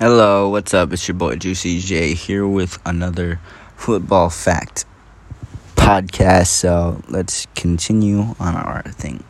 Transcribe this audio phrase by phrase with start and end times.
[0.00, 0.92] Hello, what's up?
[0.92, 3.40] It's your boy Juicy J here with another
[3.74, 4.84] football fact
[5.74, 6.46] podcast.
[6.46, 9.24] So let's continue on our thing.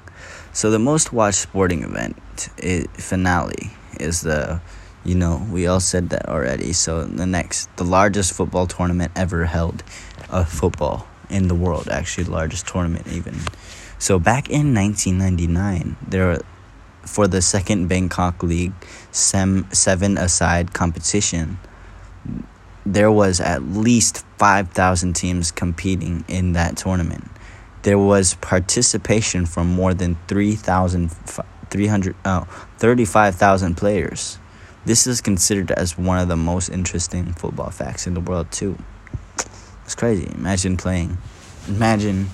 [0.53, 4.61] So the most watched sporting event is, finale is the,
[5.07, 6.75] you know, we all said that already.
[6.75, 9.83] So the next, the largest football tournament ever held,
[10.29, 13.41] of football in the world, actually the largest tournament even.
[13.99, 16.43] So back in 1999, there
[17.03, 18.73] for the second Bangkok League
[19.11, 21.59] sem- seven aside competition,
[22.85, 27.25] there was at least 5,000 teams competing in that tournament.
[27.83, 31.09] There was participation from more than 3,000,
[31.71, 32.47] 300, oh,
[32.79, 34.39] 35,000 players.
[34.85, 38.79] This is considered as one of the most interesting football facts in the world, too.
[39.85, 40.31] It's crazy.
[40.35, 41.19] Imagine playing.
[41.67, 42.31] Imagine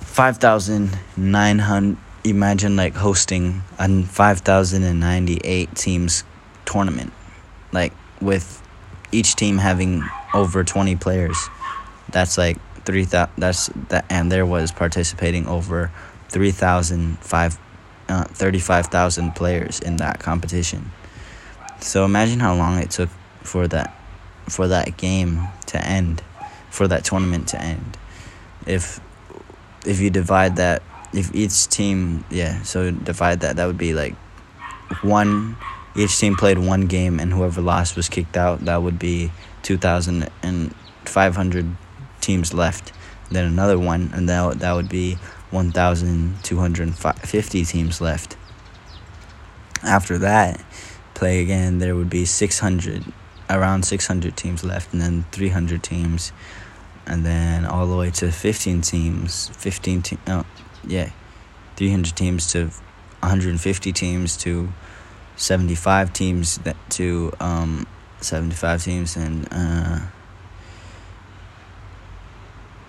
[0.00, 1.98] 5,900
[2.30, 6.24] imagine like hosting a 5098 teams
[6.64, 7.12] tournament
[7.72, 8.62] like with
[9.12, 10.02] each team having
[10.34, 11.36] over 20 players.
[12.10, 15.90] That's like 3000 that's that and there was participating over
[16.30, 17.58] 3005
[18.08, 20.90] uh, 35,000 players in that competition.
[21.80, 23.10] So imagine how long it took
[23.42, 23.94] for that
[24.48, 26.22] for that game to end
[26.70, 27.98] for that tournament to end.
[28.66, 29.00] If
[29.86, 34.14] if you divide that if each team yeah so divide that that would be like
[35.02, 35.56] one
[35.96, 39.30] each team played one game and whoever lost was kicked out that would be
[39.62, 41.76] 2500
[42.20, 42.92] teams left
[43.30, 45.18] then another one and that, that would be
[45.50, 48.36] 1250 teams left.
[49.82, 50.64] After that
[51.14, 53.04] play again there would be 600
[53.50, 56.32] around 600 teams left and then 300 teams
[57.06, 60.44] and then all the way to 15 teams 15 te- no
[60.86, 61.10] yeah,
[61.76, 62.70] 300 teams to
[63.20, 64.68] 150 teams to
[65.36, 67.86] 75 teams that to um
[68.20, 70.00] 75 teams and uh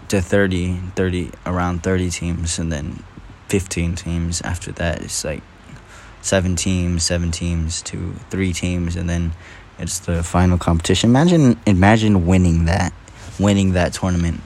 [0.08, 3.04] to 30 30 around 30 teams and then
[3.48, 5.02] 15 teams after that.
[5.02, 5.44] It's like
[6.22, 9.34] seven teams seven teams to three teams and then
[9.78, 11.10] it's the final competition.
[11.10, 12.94] Imagine imagine winning that
[13.40, 14.42] winning that tournament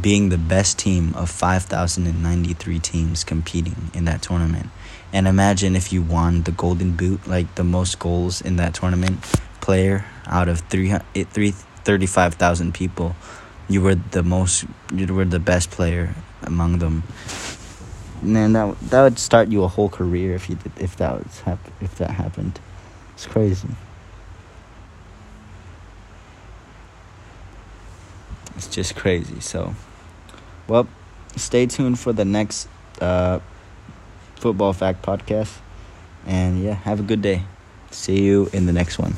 [0.00, 4.70] being the best team of 5,093 teams competing in that tournament.
[5.12, 9.22] And imagine if you won the Golden Boot, like the most goals in that tournament
[9.60, 13.14] player out of eh, 35,000 people.
[13.68, 17.04] You were the most, you were the best player among them.
[18.20, 21.40] Man, that that would start you a whole career if you did, if that was
[21.40, 22.58] hap- if that happened.
[23.14, 23.68] It's crazy.
[28.56, 29.40] It's just crazy.
[29.40, 29.74] So,
[30.68, 30.86] well,
[31.36, 32.68] stay tuned for the next
[33.00, 33.40] uh,
[34.36, 35.58] Football Fact podcast.
[36.26, 37.42] And yeah, have a good day.
[37.90, 39.14] See you in the next one.